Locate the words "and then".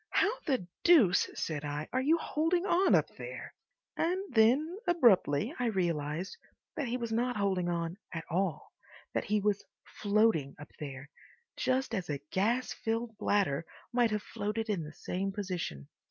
3.95-4.79